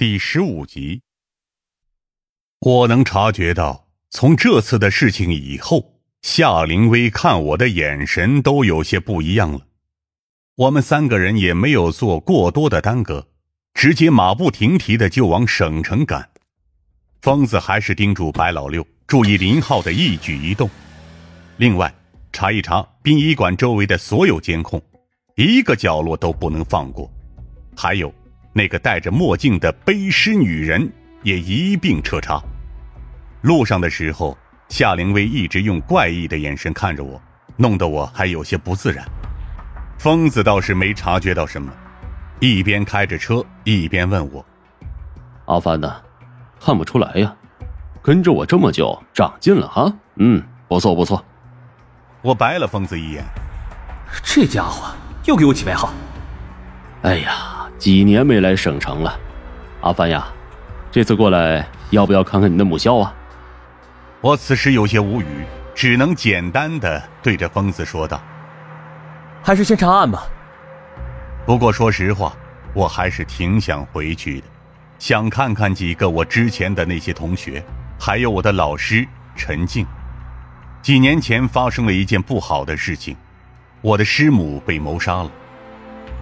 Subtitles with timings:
[0.00, 1.02] 第十五集。
[2.60, 9.60] 我能察觉到，从这次的事情以后，夏灵薇看我的眼神都有些不一样了。
[10.56, 13.28] 我们三个人也没有做过多的耽搁，
[13.74, 16.30] 直接马不停蹄的就往省城赶。
[17.20, 20.70] 疯子还是叮嘱白老六注意林浩的一举一动，
[21.58, 21.94] 另外
[22.32, 24.82] 查一查殡仪馆周围的所有监控，
[25.36, 27.12] 一个角落都不能放过。
[27.76, 28.10] 还有。
[28.52, 30.90] 那个戴着墨镜的背尸女人
[31.22, 32.40] 也一并彻查。
[33.42, 34.36] 路上的时候，
[34.68, 37.20] 夏灵薇一直用怪异的眼神看着我，
[37.56, 39.04] 弄得我还有些不自然。
[39.98, 41.72] 疯子倒是没察觉到什么，
[42.38, 44.44] 一边开着车一边问我
[45.46, 46.02] ：“阿凡呢？
[46.58, 47.34] 看不出来呀，
[48.02, 49.92] 跟着我这么久，长进了哈。
[50.16, 51.24] 嗯，不错不错。”
[52.22, 53.24] 我白了疯子一眼
[54.22, 55.92] ：“这家伙又给我起外号。”
[57.02, 57.59] 哎呀！
[57.80, 59.18] 几年没来省城了，
[59.80, 60.28] 阿凡呀，
[60.92, 63.14] 这次过来要不要看看你的母校啊？
[64.20, 68.20] 我此时有些无语，只能简单的对着疯子说道
[69.42, 70.24] ：“还是先查案吧。”
[71.46, 72.34] 不过说实话，
[72.74, 74.46] 我还是挺想回去的，
[74.98, 77.64] 想看看几个我之前的那些同学，
[77.98, 79.86] 还有我的老师陈静。
[80.82, 83.16] 几年前发生了一件不好的事情，
[83.80, 85.30] 我的师母被谋杀了。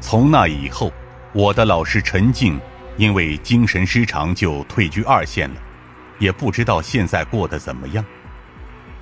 [0.01, 0.93] 从那以后。
[1.39, 2.59] 我的老师陈静，
[2.97, 5.57] 因为精神失常就退居二线了，
[6.19, 8.05] 也不知道现在过得怎么样。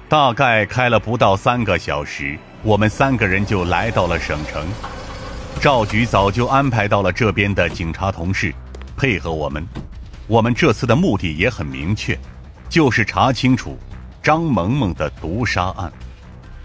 [0.06, 4.66] 大概开了不到三个小时，我们三个人就来到了省城。
[5.62, 8.52] 赵局早就安排到了这边的警察同事，
[8.98, 9.66] 配合我们。
[10.26, 12.18] 我们这次的目的也很明确，
[12.68, 13.78] 就是查清楚
[14.22, 15.90] 张萌萌的毒杀案。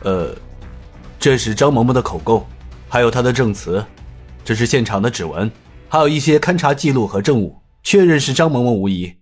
[0.01, 0.35] 呃，
[1.17, 2.45] 这是张萌萌的口供，
[2.89, 3.81] 还有她的证词。
[4.43, 5.49] 这是现场的指纹，
[5.87, 9.17] 还有一些勘查记录和证物，确认是张萌萌无疑。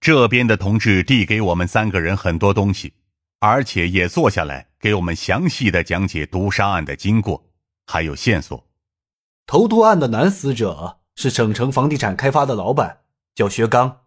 [0.00, 2.92] 这边的同志递给我们三个人很多东西，
[3.38, 7.44] 而且也坐下来给我们详细的讲解毒杀案的经过，
[7.86, 8.66] 还有线索。
[9.46, 12.98] 投毒案的男死者是省城房地产开发的老板，
[13.34, 14.00] 叫薛刚，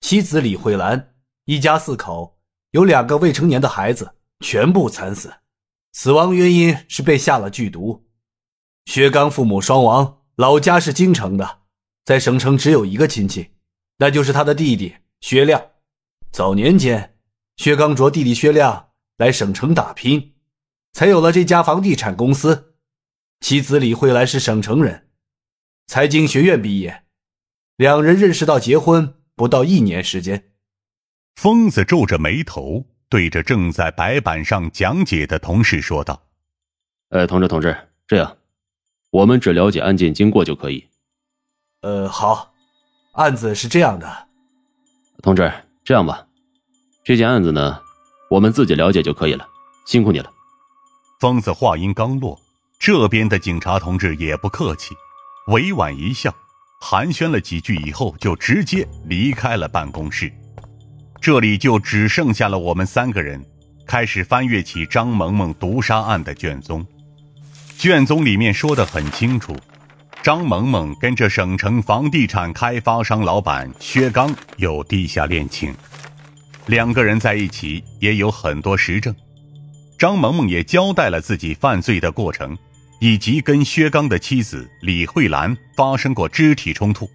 [0.00, 1.10] 妻子李慧兰，
[1.44, 2.38] 一家四口，
[2.72, 5.32] 有两个未成年的孩子，全部惨死，
[5.92, 8.05] 死亡原因是被下了剧毒。
[8.86, 11.58] 薛刚父母双亡，老家是京城的，
[12.04, 13.50] 在省城只有一个亲戚，
[13.98, 15.60] 那就是他的弟弟薛亮。
[16.30, 17.16] 早年间，
[17.56, 20.34] 薛刚着弟弟薛亮来省城打拼，
[20.92, 22.76] 才有了这家房地产公司。
[23.40, 25.08] 妻子李慧兰是省城人，
[25.88, 27.02] 财经学院毕业，
[27.76, 30.52] 两人认识到结婚不到一年时间。
[31.34, 36.28] 疯子皱着眉头，对着正在白板上讲解的同事说道
[37.10, 37.76] ：“呃，同志，同志，
[38.06, 38.38] 这样。”
[39.16, 40.86] 我们只了解案件经过就可以。
[41.80, 42.52] 呃，好，
[43.12, 44.06] 案子是这样的，
[45.22, 45.50] 同志，
[45.82, 46.26] 这样吧，
[47.02, 47.80] 这件案子呢，
[48.28, 49.48] 我们自己了解就可以了，
[49.86, 50.30] 辛苦你了。
[51.18, 52.38] 疯子话音刚落，
[52.78, 54.94] 这边的警察同志也不客气，
[55.46, 56.34] 委婉一笑，
[56.82, 60.30] 寒暄了几句以后，就直接离开了办公室。
[61.22, 63.42] 这里就只剩下了我们三个人，
[63.86, 66.86] 开始翻阅起张萌萌毒杀案的卷宗。
[67.78, 69.54] 卷宗里面说的很清楚，
[70.22, 75.74] 张萌萌跟着省城房地产开发商老板薛刚有地下恋情，
[76.66, 79.14] 两个人在一起也有很多实证。
[79.98, 82.56] 张萌萌也交代了自己犯罪的过程，
[82.98, 87.08] 以及跟薛刚的妻子李慧兰发生过肢体冲突。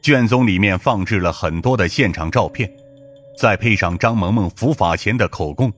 [0.00, 2.70] 卷宗里面放置了很多的现场照片，
[3.36, 5.72] 再配上张萌萌伏法前的口供。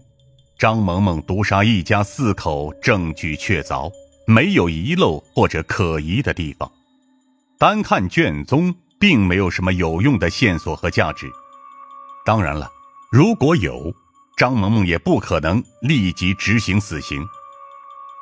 [0.59, 3.93] 张萌萌毒杀一家四口，证据确凿，
[4.27, 6.71] 没有遗漏或者可疑的地方。
[7.59, 11.27] 单看卷宗，并没有什么有用的线索和价值。
[12.25, 12.71] 当然了，
[13.13, 13.95] 如果有，
[14.39, 17.23] 张萌萌也不可能立即执行死刑。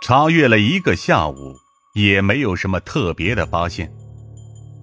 [0.02, 1.56] 查阅了一个下午，
[1.94, 3.92] 也没有什么特别的发现。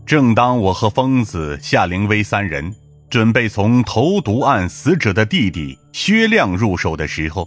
[0.05, 2.73] 正当我和疯子夏灵薇三人。
[3.11, 7.45] 准备从投毒案死者的弟弟薛亮入手的时候，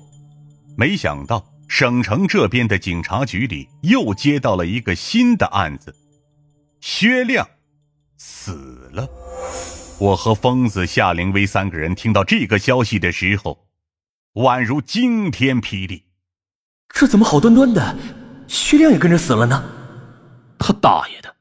[0.77, 5.97] 没想到省城这边的警察局里又接到了一个新的案子，
[6.83, 7.49] 薛亮
[8.19, 9.09] 死了。
[9.99, 13.67] 我和疯子夏凌薇三个人听到这个消息的时候，
[14.35, 16.05] 宛如惊天霹雳。
[16.91, 17.97] 这怎么好端端的，
[18.47, 19.65] 薛亮也跟着死了呢？
[20.59, 21.35] 他大爷的！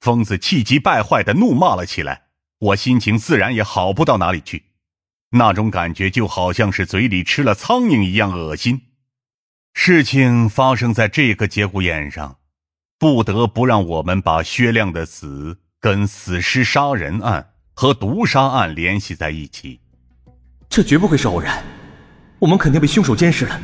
[0.00, 2.22] 疯子气急败坏的怒骂了起来。
[2.60, 4.64] 我心情自然也好不到哪里去，
[5.30, 8.82] 那种感觉就好像是嘴里吃了苍蝇一样恶心。
[9.74, 12.38] 事情发生在这个节骨眼上，
[12.98, 19.78] 不得不让我们把薛亮的死跟死尸杀人案和毒杀案联系在一起。
[20.68, 21.62] 这绝不会是偶然，
[22.40, 23.60] 我们肯定被凶手监视了，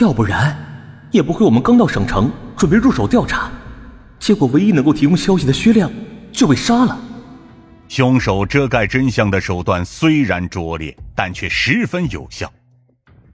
[0.00, 3.52] 要不然也不会我们刚到省城准备入手调查，
[4.18, 5.88] 结果唯一能够提供消息的薛亮
[6.32, 7.00] 就被杀了。
[7.94, 12.52] 凶手遮盖真相的手段虽然拙劣，但却十分有效。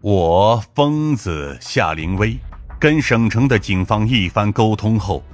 [0.03, 2.37] 我疯子夏灵威
[2.79, 5.25] 跟省城的警方一番沟通后，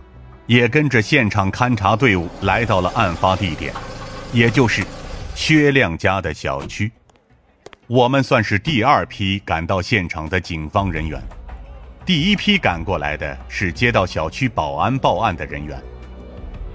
[0.46, 3.75] 也跟着现场勘查队伍来到了案发地点，
[4.32, 4.84] 也就是
[5.34, 6.93] 薛亮家的小区。
[7.88, 11.20] 我们算是第二批赶到现场的警方人员，
[12.05, 15.82] 第一批赶过来的是接到小区保安报案的人员。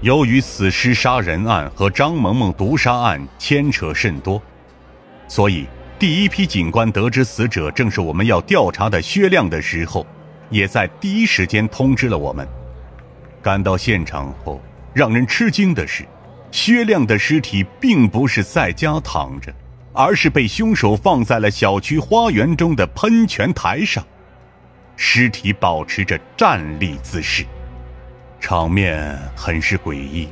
[0.02, 4.42] 由于死尸杀人案和张萌萌毒杀案牵扯甚多，
[5.28, 5.64] 所以
[5.96, 10.04] 第一批警官得知死者正是我们要调查的薛亮的时候，
[10.50, 12.46] 也在第一时间通知了我们。
[13.40, 14.60] 赶到现场后，
[14.92, 16.04] 让人吃惊的是，
[16.50, 19.54] 薛亮的尸体并不是在家躺着，
[19.92, 24.04] 而是被凶手放在了小区花园中的喷泉台上，
[24.96, 27.46] 尸体保持着站立姿势。
[28.42, 30.28] 场面很是诡异，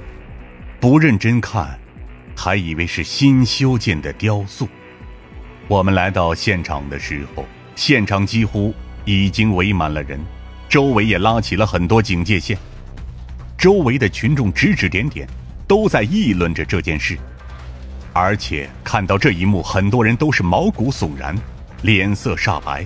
[0.80, 1.78] 不认真看，
[2.36, 4.68] 还以为是新修建的雕塑。
[5.68, 7.46] 我们来到现场的时候，
[7.76, 8.74] 现场几乎
[9.04, 10.18] 已经围满了人，
[10.68, 12.58] 周围也拉起了很多警戒线。
[13.56, 15.24] 周围的群众指指点点，
[15.68, 17.16] 都在议论着这件事。
[18.12, 21.32] 而且看到这一幕，很多人都是毛骨悚然，
[21.82, 22.84] 脸色煞白。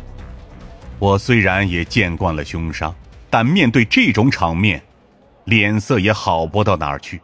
[0.98, 2.94] 我虽然也见惯了凶杀，
[3.30, 4.82] 但面对这种场面。
[5.44, 7.20] 脸色也好不到哪儿去。